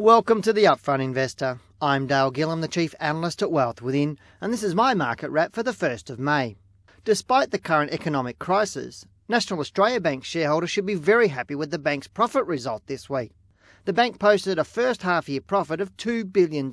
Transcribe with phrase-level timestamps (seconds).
[0.00, 1.58] Welcome to the Upfront Investor.
[1.82, 5.56] I'm Dale Gillham, the Chief Analyst at Wealth Within, and this is my market wrap
[5.56, 6.56] for the 1st of May.
[7.04, 11.80] Despite the current economic crisis, National Australia Bank shareholders should be very happy with the
[11.80, 13.32] bank's profit result this week.
[13.86, 16.70] The bank posted a first half year profit of $2 billion,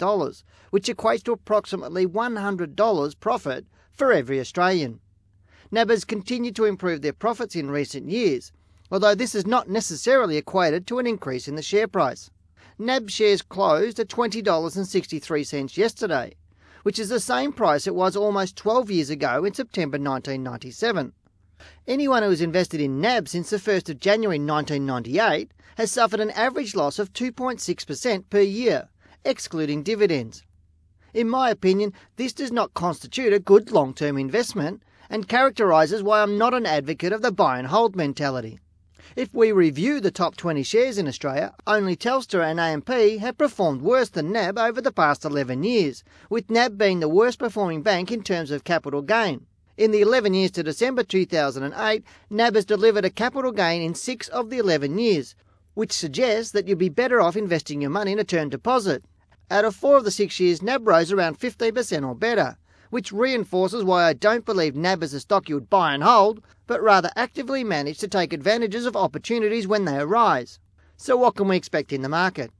[0.69, 4.99] which equates to approximately $100 profit for every Australian.
[5.71, 8.51] NAB has continued to improve their profits in recent years,
[8.91, 12.29] although this has not necessarily equated to an increase in the share price.
[12.77, 16.35] NAB shares closed at $20.63 yesterday,
[16.83, 21.13] which is the same price it was almost 12 years ago in September 1997.
[21.87, 26.31] Anyone who has invested in NAB since the 1st of January 1998 has suffered an
[26.31, 28.89] average loss of 2.6% per year,
[29.23, 30.43] excluding dividends.
[31.13, 36.21] In my opinion, this does not constitute a good long term investment and characterises why
[36.21, 38.59] I'm not an advocate of the buy and hold mentality.
[39.15, 42.89] If we review the top 20 shares in Australia, only Telstra and AMP
[43.19, 47.37] have performed worse than NAB over the past 11 years, with NAB being the worst
[47.37, 49.45] performing bank in terms of capital gain.
[49.77, 54.27] In the 11 years to December 2008, NAB has delivered a capital gain in 6
[54.29, 55.35] of the 11 years,
[55.75, 59.05] which suggests that you'd be better off investing your money in a term deposit.
[59.51, 62.57] Out of 4 of the 6 years, NAB rose around 15% or better
[62.89, 66.41] which reinforces why I don't believe NAB is a stock you would buy and hold,
[66.67, 70.59] but rather actively manage to take advantages of opportunities when they arise.
[70.97, 72.51] So, what can we expect in the market?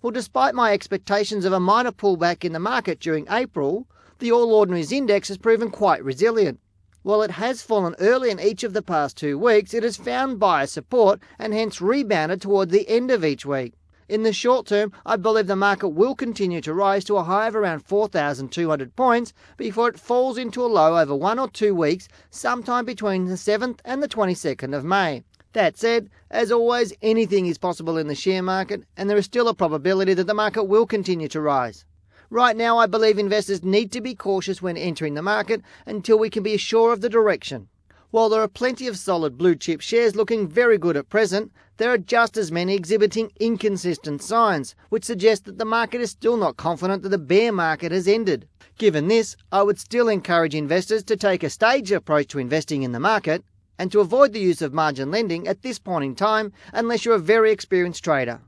[0.00, 3.86] Well, despite my expectations of a minor pullback in the market during April,
[4.18, 6.60] the All Ordinaries Index has proven quite resilient.
[7.02, 10.38] While it has fallen early in each of the past two weeks, it has found
[10.38, 13.74] buyer support and hence rebounded toward the end of each week.
[14.06, 17.46] In the short term, I believe the market will continue to rise to a high
[17.46, 22.06] of around 4,200 points before it falls into a low over one or two weeks,
[22.28, 25.24] sometime between the 7th and the 22nd of May.
[25.54, 29.48] That said, as always, anything is possible in the share market, and there is still
[29.48, 31.86] a probability that the market will continue to rise.
[32.28, 36.28] Right now, I believe investors need to be cautious when entering the market until we
[36.28, 37.68] can be sure of the direction.
[38.14, 41.90] While there are plenty of solid blue chip shares looking very good at present, there
[41.90, 46.56] are just as many exhibiting inconsistent signs, which suggest that the market is still not
[46.56, 48.46] confident that the bear market has ended.
[48.78, 52.92] Given this, I would still encourage investors to take a staged approach to investing in
[52.92, 53.42] the market
[53.80, 57.16] and to avoid the use of margin lending at this point in time unless you're
[57.16, 58.40] a very experienced trader.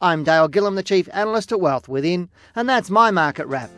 [0.00, 3.68] I'm Dale Gillham, the Chief Analyst at Wealth Within, and that's my market wrap.